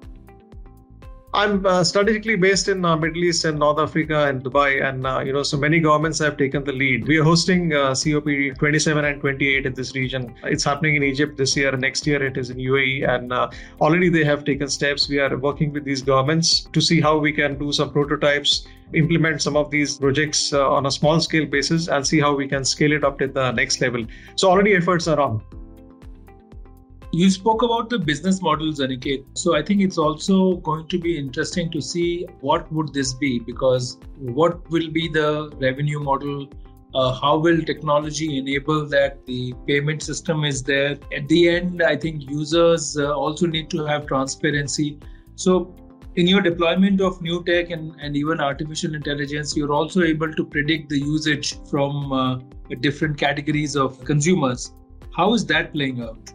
I'm 1.34 1.66
uh, 1.66 1.82
strategically 1.86 2.36
based 2.36 2.68
in 2.68 2.84
uh, 2.84 2.98
Middle 2.98 3.24
East 3.24 3.46
and 3.46 3.58
North 3.58 3.80
Africa 3.80 4.28
and 4.28 4.44
Dubai, 4.44 4.84
and 4.84 5.08
uh, 5.08 5.20
you 5.20 5.32
know, 5.32 5.44
so 5.44 5.58
many 5.58 5.80
governments 5.80 6.20
have 6.20 6.36
taken 6.36 6.66
the 6.66 6.74
lead. 6.74 7.08
We 7.08 7.20
are 7.20 7.24
hosting 7.24 7.74
uh, 7.74 7.96
COP 7.96 8.26
27 8.60 9.06
and 9.06 9.22
28 9.22 9.66
in 9.66 9.74
this 9.74 9.96
region. 9.96 10.36
It's 10.44 10.66
happening 10.66 10.98
in 10.98 11.04
Egypt 11.04 11.38
this 11.38 11.56
year. 11.56 11.72
Next 11.78 12.06
year, 12.06 12.22
it 12.22 12.36
is 12.36 12.50
in 12.50 12.58
UAE, 12.58 13.08
and 13.08 13.32
uh, 13.32 13.50
already 13.80 14.10
they 14.10 14.26
have 14.26 14.44
taken 14.44 14.68
steps. 14.68 15.08
We 15.08 15.20
are 15.20 15.38
working 15.38 15.72
with 15.72 15.86
these 15.86 16.02
governments 16.02 16.68
to 16.74 16.82
see 16.82 17.00
how 17.00 17.18
we 17.18 17.32
can 17.32 17.58
do 17.58 17.72
some 17.72 17.94
prototypes, 17.94 18.68
implement 18.94 19.42
some 19.42 19.56
of 19.56 19.72
these 19.72 19.98
projects 20.00 20.52
uh, 20.52 20.70
on 20.70 20.88
a 20.88 20.92
small 20.92 21.22
scale 21.22 21.46
basis, 21.46 21.88
and 21.88 22.06
see 22.06 22.20
how 22.20 22.36
we 22.36 22.46
can 22.46 22.66
scale 22.66 22.92
it 22.92 23.06
up 23.06 23.20
to 23.20 23.28
the 23.28 23.54
next 23.54 23.80
level. 23.80 24.06
So 24.36 24.50
already 24.50 24.76
efforts 24.76 25.08
are 25.08 25.20
on. 25.22 25.42
You 27.14 27.30
spoke 27.30 27.62
about 27.62 27.90
the 27.90 28.00
business 28.00 28.42
models, 28.42 28.80
Aniket. 28.80 29.26
So 29.38 29.54
I 29.54 29.62
think 29.62 29.82
it's 29.82 29.98
also 29.98 30.56
going 30.68 30.88
to 30.88 30.98
be 30.98 31.18
interesting 31.18 31.70
to 31.72 31.82
see 31.82 32.26
what 32.40 32.72
would 32.72 32.94
this 32.94 33.14
be 33.14 33.38
because 33.38 33.98
what 34.18 34.70
will 34.72 34.90
be 34.90 35.10
the 35.10 35.52
revenue 35.60 36.00
model? 36.00 36.48
Uh, 36.96 37.12
how 37.20 37.38
will 37.38 37.62
technology 37.64 38.38
enable 38.38 38.86
that 38.88 39.26
the 39.26 39.54
payment 39.68 40.02
system 40.02 40.46
is 40.46 40.64
there? 40.64 40.98
At 41.14 41.28
the 41.28 41.50
end, 41.50 41.84
I 41.84 41.98
think 41.98 42.30
users 42.30 42.98
uh, 42.98 43.14
also 43.14 43.46
need 43.46 43.70
to 43.72 43.86
have 43.86 44.08
transparency. 44.08 44.98
So 45.36 45.76
in 46.16 46.28
your 46.28 46.40
deployment 46.40 47.02
of 47.02 47.22
new 47.22 47.44
tech 47.44 47.72
and, 47.72 47.94
and 48.00 48.16
even 48.16 48.40
artificial 48.40 48.96
intelligence, 48.96 49.54
you're 49.58 49.74
also 49.74 50.02
able 50.02 50.34
to 50.34 50.46
predict 50.46 50.88
the 50.88 51.00
usage 51.00 51.60
from 51.70 52.14
uh, 52.14 52.40
different 52.80 53.18
categories 53.18 53.76
of 53.76 54.02
consumers. 54.06 54.74
How 55.14 55.34
is 55.34 55.46
that 55.48 55.74
playing 55.74 56.02
out? 56.02 56.34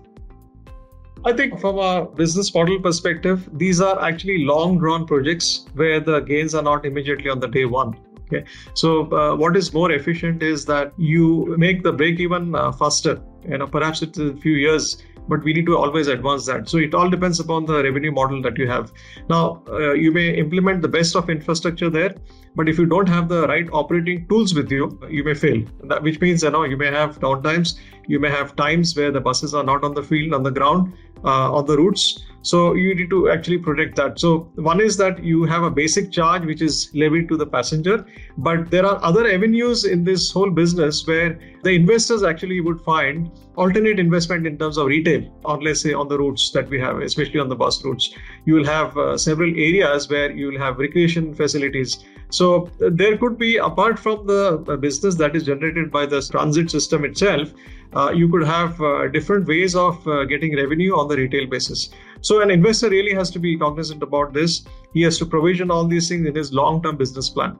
I 1.26 1.32
think 1.32 1.58
from 1.58 1.78
a 1.78 2.06
business 2.06 2.54
model 2.54 2.78
perspective, 2.78 3.48
these 3.52 3.80
are 3.80 4.00
actually 4.00 4.44
long 4.44 4.78
drawn 4.78 5.06
projects 5.08 5.66
where 5.74 5.98
the 5.98 6.20
gains 6.20 6.54
are 6.54 6.62
not 6.62 6.86
immediately 6.86 7.28
on 7.28 7.40
the 7.40 7.48
day 7.48 7.64
one. 7.64 7.96
Okay. 8.26 8.44
So 8.74 9.12
uh, 9.12 9.34
what 9.34 9.56
is 9.56 9.72
more 9.72 9.90
efficient 9.90 10.44
is 10.44 10.64
that 10.66 10.92
you 10.96 11.56
make 11.58 11.82
the 11.82 11.92
break 11.92 12.20
even 12.20 12.54
uh, 12.54 12.70
faster. 12.70 13.20
You 13.48 13.58
know, 13.58 13.66
perhaps 13.66 14.02
it's 14.02 14.18
a 14.18 14.36
few 14.36 14.52
years 14.52 15.02
but 15.28 15.42
we 15.42 15.52
need 15.52 15.66
to 15.66 15.76
always 15.76 16.08
advance 16.08 16.46
that. 16.46 16.68
So 16.68 16.78
it 16.78 16.94
all 16.94 17.08
depends 17.10 17.40
upon 17.40 17.66
the 17.66 17.82
revenue 17.82 18.12
model 18.12 18.42
that 18.42 18.58
you 18.58 18.68
have. 18.68 18.92
Now, 19.28 19.62
uh, 19.68 19.92
you 19.92 20.12
may 20.12 20.34
implement 20.34 20.82
the 20.82 20.88
best 20.88 21.16
of 21.16 21.30
infrastructure 21.30 21.90
there, 21.90 22.14
but 22.54 22.68
if 22.68 22.78
you 22.78 22.86
don't 22.86 23.08
have 23.08 23.28
the 23.28 23.46
right 23.46 23.68
operating 23.72 24.26
tools 24.28 24.54
with 24.54 24.70
you, 24.70 24.98
you 25.08 25.24
may 25.24 25.34
fail. 25.34 25.62
That, 25.84 26.02
which 26.02 26.20
means 26.20 26.42
you 26.42 26.50
know 26.50 26.64
you 26.64 26.76
may 26.76 26.90
have 26.90 27.18
downtimes, 27.20 27.78
you 28.06 28.20
may 28.20 28.30
have 28.30 28.56
times 28.56 28.96
where 28.96 29.10
the 29.10 29.20
buses 29.20 29.54
are 29.54 29.64
not 29.64 29.84
on 29.84 29.94
the 29.94 30.02
field 30.02 30.32
on 30.32 30.42
the 30.42 30.50
ground 30.50 30.94
uh, 31.24 31.52
on 31.52 31.66
the 31.66 31.76
routes. 31.76 32.24
So 32.46 32.74
you 32.74 32.94
need 32.94 33.10
to 33.10 33.28
actually 33.28 33.58
protect 33.58 33.96
that. 33.96 34.20
So 34.20 34.52
one 34.54 34.80
is 34.80 34.96
that 34.98 35.22
you 35.22 35.44
have 35.46 35.64
a 35.64 35.70
basic 35.70 36.12
charge 36.12 36.44
which 36.44 36.62
is 36.62 36.90
levied 36.94 37.28
to 37.30 37.36
the 37.36 37.46
passenger, 37.46 38.06
but 38.38 38.70
there 38.70 38.86
are 38.86 39.02
other 39.02 39.26
avenues 39.28 39.84
in 39.84 40.04
this 40.04 40.30
whole 40.30 40.50
business 40.50 41.04
where 41.08 41.40
the 41.64 41.70
investors 41.70 42.22
actually 42.22 42.60
would 42.60 42.80
find 42.82 43.32
alternate 43.56 43.98
investment 43.98 44.46
in 44.46 44.56
terms 44.58 44.76
of 44.76 44.86
retail, 44.86 45.22
or 45.44 45.60
let's 45.60 45.80
say 45.80 45.92
on 45.92 46.06
the 46.06 46.16
routes 46.16 46.52
that 46.52 46.68
we 46.68 46.78
have, 46.78 46.98
especially 46.98 47.40
on 47.40 47.48
the 47.48 47.56
bus 47.56 47.84
routes. 47.84 48.14
You 48.44 48.54
will 48.54 48.66
have 48.66 48.96
uh, 48.96 49.18
several 49.18 49.50
areas 49.50 50.08
where 50.08 50.30
you 50.30 50.52
will 50.52 50.58
have 50.58 50.78
recreation 50.78 51.34
facilities. 51.34 52.04
So 52.30 52.70
there 52.78 53.16
could 53.16 53.38
be, 53.38 53.56
apart 53.56 53.98
from 53.98 54.26
the 54.26 54.64
uh, 54.68 54.76
business 54.76 55.16
that 55.16 55.34
is 55.34 55.44
generated 55.44 55.90
by 55.90 56.06
the 56.06 56.22
transit 56.22 56.70
system 56.70 57.04
itself, 57.04 57.52
uh, 57.94 58.10
you 58.10 58.28
could 58.28 58.44
have 58.44 58.80
uh, 58.80 59.08
different 59.08 59.46
ways 59.48 59.74
of 59.74 60.06
uh, 60.06 60.24
getting 60.24 60.54
revenue 60.56 60.94
on 60.96 61.08
the 61.08 61.16
retail 61.16 61.46
basis. 61.46 61.90
So 62.26 62.40
an 62.40 62.50
investor 62.50 62.88
really 62.90 63.14
has 63.14 63.30
to 63.30 63.38
be 63.38 63.56
cognizant 63.56 64.02
about 64.02 64.32
this. 64.32 64.64
He 64.92 65.02
has 65.02 65.16
to 65.18 65.26
provision 65.26 65.70
all 65.70 65.86
these 65.86 66.08
things 66.08 66.26
in 66.26 66.34
his 66.34 66.52
long-term 66.52 66.96
business 66.96 67.30
plan. 67.30 67.56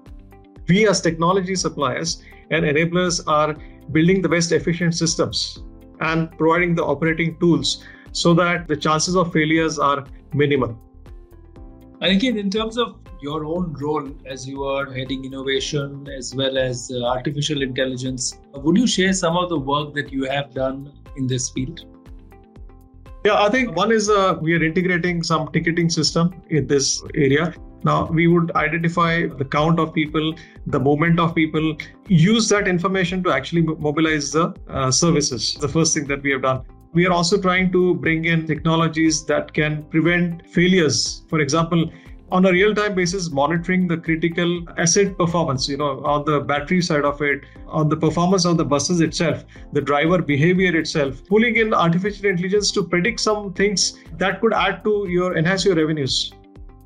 We 0.69 0.89
as 0.89 1.01
technology 1.01 1.55
suppliers 1.55 2.21
and 2.51 2.65
enablers 2.65 3.23
are 3.29 3.55
building 3.93 4.23
the 4.23 4.29
best 4.29 4.51
efficient 4.51 4.97
systems 4.97 5.63
and 6.01 6.37
providing 6.37 6.75
the 6.75 6.85
operating 6.85 7.39
tools 7.39 7.85
so 8.11 8.35
that 8.35 8.67
the 8.67 8.77
chances 8.77 9.15
of 9.15 9.33
failures 9.33 9.79
are 9.79 10.05
minimal. 10.35 10.77
And 12.01 12.11
again, 12.11 12.37
in 12.37 12.51
terms 12.51 12.77
of 12.77 12.99
your 13.23 13.45
own 13.45 13.73
role 13.75 14.11
as 14.27 14.49
you 14.49 14.65
are 14.65 14.93
heading 14.93 15.25
innovation 15.25 16.09
as 16.09 16.35
well 16.35 16.59
as 16.59 16.91
uh, 16.93 17.05
artificial 17.05 17.63
intelligence, 17.63 18.41
would 18.53 18.77
you 18.77 18.89
share 18.89 19.13
some 19.13 19.37
of 19.37 19.49
the 19.49 19.61
work 19.61 19.95
that 19.95 20.11
you 20.13 20.25
have 20.25 20.53
done 20.53 20.93
in 21.17 21.29
this 21.29 21.51
field? 21.51 21.85
Yeah, 23.27 23.43
I 23.43 23.49
think 23.51 23.75
one 23.75 23.91
is 23.91 24.09
uh, 24.09 24.39
we 24.41 24.55
are 24.55 24.63
integrating 24.63 25.25
some 25.25 25.51
ticketing 25.51 25.91
system 25.91 26.41
in 26.49 26.69
this 26.69 27.03
area. 27.17 27.53
Now, 27.83 28.07
we 28.07 28.29
would 28.29 28.53
identify 28.55 29.27
the 29.27 29.45
count 29.45 29.81
of 29.81 29.93
people, 29.93 30.33
the 30.69 30.79
movement 30.79 31.19
of 31.19 31.35
people, 31.35 31.77
use 32.07 32.49
that 32.51 32.69
information 32.69 33.25
to 33.25 33.33
actually 33.33 33.63
mobilize 33.63 34.31
the 34.31 34.55
uh, 34.69 34.93
services. 34.93 35.55
The 35.55 35.67
first 35.67 35.93
thing 35.93 36.07
that 36.07 36.23
we 36.23 36.31
have 36.31 36.43
done. 36.43 36.63
We 36.93 37.05
are 37.09 37.13
also 37.13 37.37
trying 37.37 37.73
to 37.73 37.95
bring 37.97 38.27
in 38.27 38.47
technologies 38.47 39.25
that 39.25 39.53
can 39.53 39.83
prevent 39.95 40.49
failures. 40.49 41.25
For 41.29 41.41
example, 41.41 41.91
on 42.31 42.47
a 42.47 42.51
real 42.51 42.75
time 42.75 42.95
basis 42.95 43.31
monitoring 43.31 43.87
the 43.87 43.97
critical 43.97 44.65
asset 44.79 45.17
performance 45.17 45.69
you 45.69 45.77
know 45.77 46.05
on 46.05 46.25
the 46.25 46.41
battery 46.41 46.81
side 46.83 47.05
of 47.05 47.21
it 47.23 47.43
on 47.69 47.89
the 47.89 47.97
performance 47.97 48.45
of 48.45 48.57
the 48.57 48.65
buses 48.65 49.01
itself 49.01 49.45
the 49.73 49.81
driver 49.81 50.21
behavior 50.21 50.77
itself 50.77 51.23
pulling 51.29 51.57
in 51.57 51.73
artificial 51.73 52.27
intelligence 52.27 52.73
to 52.73 52.83
predict 52.83 53.21
some 53.21 53.53
things 53.53 53.99
that 54.17 54.41
could 54.41 54.53
add 54.53 54.83
to 54.83 55.07
your 55.09 55.37
enhance 55.37 55.65
your 55.65 55.77
revenues 55.77 56.33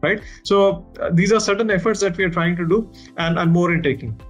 right? 0.03 0.23
So 0.45 0.87
uh, 1.01 1.11
these 1.13 1.33
are 1.33 1.41
certain 1.41 1.71
efforts 1.71 2.01
that 2.01 2.17
we 2.17 2.25
are 2.25 2.31
trying 2.31 2.57
to 2.57 2.67
do 2.67 2.91
and 3.17 3.39
and 3.39 3.53
more 3.53 3.73
in 3.73 3.83
taking. 3.83 4.21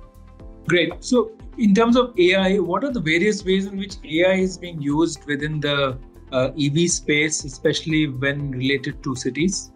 Great. 0.66 0.92
So 1.04 1.32
in 1.58 1.74
terms 1.74 1.96
of 1.96 2.18
ai 2.18 2.58
what 2.58 2.84
are 2.84 2.92
the 2.92 3.00
various 3.00 3.44
ways 3.44 3.66
in 3.66 3.76
which 3.76 3.96
ai 4.04 4.34
is 4.34 4.56
being 4.56 4.80
used 4.80 5.26
within 5.26 5.60
the 5.60 5.98
uh, 6.32 6.50
ev 6.66 6.78
space 6.88 7.44
especially 7.44 8.06
when 8.06 8.50
related 8.52 9.02
to 9.02 9.14
cities 9.16 9.72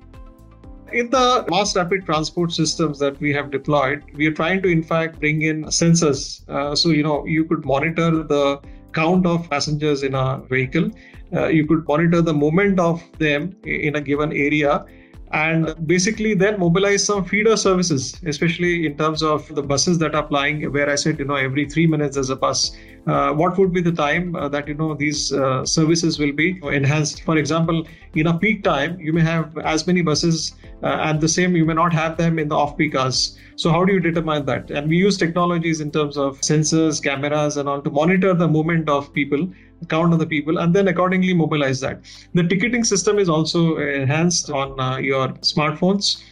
in 0.95 1.11
the 1.11 1.45
mass 1.51 1.75
rapid 1.77 2.07
transport 2.07 2.53
systems 2.53 2.99
that 3.01 3.21
we 3.21 3.33
have 3.33 3.51
deployed, 3.51 4.05
we 4.15 4.27
are 4.29 4.33
trying 4.33 4.63
to, 4.63 4.69
in 4.69 4.83
fact, 4.83 5.19
bring 5.19 5.43
in 5.43 5.65
sensors. 5.65 6.49
Uh, 6.49 6.75
so, 6.75 6.91
you 6.91 7.03
know, 7.03 7.25
you 7.27 7.45
could 7.45 7.65
monitor 7.65 8.23
the 8.23 8.61
count 8.93 9.27
of 9.27 9.51
passengers 9.51 10.05
in 10.05 10.15
a 10.15 10.41
vehicle. 10.49 10.91
Uh, 11.33 11.49
you 11.49 11.67
could 11.67 11.87
monitor 11.89 12.23
the 12.23 12.33
movement 12.33 12.79
of 12.79 13.03
them 13.19 13.57
in 13.65 13.97
a 13.97 14.01
given 14.01 14.33
area 14.33 14.87
and 15.33 15.75
basically 15.89 16.33
then 16.33 16.59
mobilize 16.61 17.03
some 17.05 17.25
feeder 17.25 17.57
services, 17.57 18.15
especially 18.25 18.87
in 18.87 18.97
terms 18.97 19.21
of 19.21 19.53
the 19.57 19.63
buses 19.63 19.99
that 19.99 20.15
are 20.15 20.23
plying. 20.23 20.73
Where 20.73 20.89
I 20.89 20.95
said, 20.95 21.19
you 21.19 21.25
know, 21.25 21.35
every 21.35 21.69
three 21.69 21.89
minutes 21.89 22.15
there's 22.15 22.31
a 22.31 22.37
bus. 22.37 22.77
Uh, 23.07 23.33
what 23.33 23.59
would 23.59 23.73
be 23.73 23.83
the 23.83 23.93
time 23.93 24.37
uh, 24.37 24.49
that 24.49 24.69
you 24.69 24.75
know 24.75 24.95
these 24.95 25.33
uh, 25.33 25.67
services 25.67 26.21
will 26.21 26.33
be 26.33 26.61
enhanced? 26.63 27.23
For 27.25 27.37
example, 27.37 27.85
in 28.17 28.27
a 28.29 28.39
peak 28.39 28.63
time, 28.63 28.99
you 29.01 29.13
may 29.13 29.23
have 29.23 29.57
as 29.59 29.87
many 29.87 30.03
buses, 30.03 30.55
uh, 30.83 30.99
and 31.03 31.21
the 31.21 31.29
same 31.29 31.57
you 31.57 31.65
may 31.65 31.75
not 31.75 31.93
have 31.93 32.17
them 32.17 32.39
in 32.39 32.49
the 32.49 32.55
off-peak 32.55 32.95
hours. 32.95 33.39
So 33.57 33.71
how 33.71 33.85
do 33.85 33.93
you 33.93 34.01
determine 34.01 34.45
that? 34.47 34.71
And 34.71 34.89
we 34.89 34.97
use 34.97 35.17
technologies 35.17 35.81
in 35.81 35.91
terms 35.91 36.17
of 36.17 36.41
sensors, 36.41 37.03
cameras, 37.03 37.57
and 37.57 37.69
all 37.69 37.81
to 37.83 37.91
monitor 37.91 38.35
the 38.35 38.49
movement 38.49 38.89
of 38.89 39.13
people 39.13 39.49
count 39.89 40.13
of 40.13 40.19
the 40.19 40.27
people 40.27 40.59
and 40.59 40.75
then 40.75 40.89
accordingly 40.89 41.35
mobilize 41.35 41.81
that. 41.81 42.01
The 42.33 42.45
ticketing 42.45 42.85
system 42.85 43.19
is 43.19 43.29
also 43.29 43.77
enhanced 43.79 44.51
on 44.51 44.79
uh, 44.81 44.97
your 44.97 45.29
smartphones. 45.41 46.23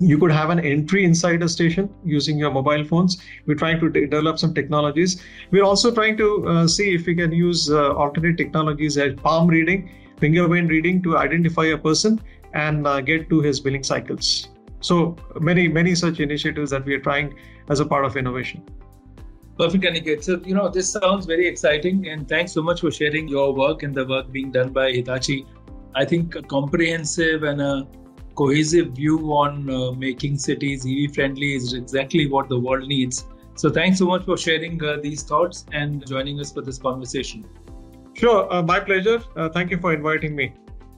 You 0.00 0.16
could 0.16 0.30
have 0.30 0.50
an 0.50 0.60
entry 0.60 1.04
inside 1.04 1.42
a 1.42 1.48
station 1.48 1.92
using 2.04 2.38
your 2.38 2.52
mobile 2.52 2.84
phones. 2.84 3.20
We're 3.46 3.56
trying 3.56 3.80
to 3.80 3.90
develop 3.90 4.38
some 4.38 4.54
technologies. 4.54 5.22
We're 5.50 5.64
also 5.64 5.92
trying 5.92 6.16
to 6.18 6.48
uh, 6.48 6.68
see 6.68 6.94
if 6.94 7.06
we 7.06 7.14
can 7.16 7.32
use 7.32 7.68
uh, 7.70 7.94
alternate 7.94 8.36
technologies 8.36 8.96
like 8.96 9.16
palm 9.16 9.48
reading, 9.48 9.90
finger 10.18 10.46
vein 10.48 10.66
reading 10.66 11.02
to 11.02 11.16
identify 11.16 11.66
a 11.66 11.78
person 11.78 12.20
and 12.54 12.86
uh, 12.86 13.00
get 13.00 13.28
to 13.30 13.40
his 13.40 13.60
billing 13.60 13.82
cycles. 13.82 14.48
So 14.80 15.16
many, 15.40 15.68
many 15.68 15.94
such 15.94 16.20
initiatives 16.20 16.70
that 16.70 16.84
we 16.84 16.94
are 16.94 17.00
trying 17.00 17.34
as 17.68 17.80
a 17.80 17.86
part 17.86 18.04
of 18.04 18.16
innovation. 18.16 18.62
Perfect, 19.58 19.84
Aniket. 19.84 20.22
So, 20.22 20.40
you 20.44 20.54
know, 20.54 20.68
this 20.68 20.92
sounds 20.92 21.26
very 21.26 21.46
exciting, 21.46 22.08
and 22.08 22.28
thanks 22.28 22.52
so 22.52 22.62
much 22.62 22.80
for 22.80 22.92
sharing 22.92 23.26
your 23.26 23.52
work 23.52 23.82
and 23.82 23.92
the 23.92 24.06
work 24.06 24.30
being 24.30 24.52
done 24.52 24.72
by 24.72 24.92
Hitachi. 24.92 25.46
I 25.96 26.04
think 26.04 26.36
a 26.36 26.42
comprehensive 26.42 27.42
and 27.42 27.60
a 27.60 27.88
cohesive 28.36 28.92
view 28.92 29.32
on 29.32 29.68
uh, 29.68 29.90
making 29.92 30.38
cities 30.38 30.86
EV 30.86 31.12
friendly 31.12 31.56
is 31.56 31.72
exactly 31.72 32.28
what 32.28 32.48
the 32.48 32.58
world 32.58 32.86
needs. 32.86 33.26
So, 33.56 33.68
thanks 33.68 33.98
so 33.98 34.06
much 34.06 34.24
for 34.24 34.36
sharing 34.36 34.80
uh, 34.84 34.98
these 35.02 35.24
thoughts 35.24 35.64
and 35.72 36.06
joining 36.06 36.38
us 36.38 36.52
for 36.52 36.62
this 36.62 36.78
conversation. 36.78 37.44
Sure, 38.18 38.52
uh, 38.52 38.62
my 38.62 38.80
pleasure. 38.80 39.22
Uh, 39.36 39.48
thank 39.48 39.70
you 39.70 39.78
for 39.78 39.92
inviting 39.92 40.34
me. 40.34 40.52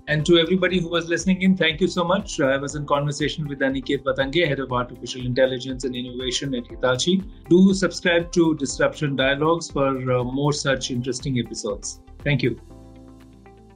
And 0.08 0.24
to 0.26 0.38
everybody 0.38 0.80
who 0.80 0.88
was 0.88 1.06
listening 1.06 1.42
in, 1.42 1.54
thank 1.56 1.80
you 1.80 1.86
so 1.86 2.02
much. 2.02 2.40
I 2.40 2.56
was 2.56 2.74
in 2.74 2.86
conversation 2.86 3.46
with 3.46 3.60
Aniket 3.60 4.02
Patange, 4.02 4.48
Head 4.48 4.58
of 4.58 4.72
Artificial 4.72 5.26
Intelligence 5.26 5.84
and 5.84 5.94
Innovation 5.94 6.54
at 6.54 6.66
Hitachi. 6.66 7.22
Do 7.50 7.74
subscribe 7.74 8.32
to 8.32 8.56
Disruption 8.56 9.16
Dialogues 9.16 9.70
for 9.70 9.88
uh, 9.88 10.24
more 10.24 10.54
such 10.54 10.90
interesting 10.90 11.38
episodes. 11.38 12.00
Thank 12.24 12.42
you. 12.42 12.58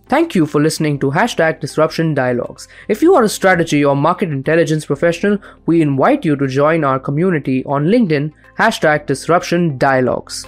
Thank 0.06 0.34
you 0.34 0.46
for 0.46 0.60
listening 0.60 0.98
to 1.00 1.10
Hashtag 1.10 1.60
Disruption 1.60 2.14
Dialogues. 2.14 2.66
If 2.88 3.02
you 3.02 3.14
are 3.14 3.24
a 3.24 3.28
strategy 3.28 3.84
or 3.84 3.94
market 3.94 4.30
intelligence 4.30 4.86
professional, 4.86 5.38
we 5.66 5.82
invite 5.82 6.24
you 6.24 6.34
to 6.36 6.46
join 6.48 6.82
our 6.82 6.98
community 6.98 7.62
on 7.66 7.86
LinkedIn, 7.86 8.32
Hashtag 8.58 9.06
Disruption 9.06 9.76
Dialogues. 9.76 10.46